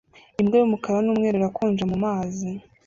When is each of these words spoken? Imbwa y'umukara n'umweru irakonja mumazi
Imbwa 0.41 0.55
y'umukara 0.57 0.99
n'umweru 1.03 1.35
irakonja 1.37 1.83
mumazi 1.91 2.49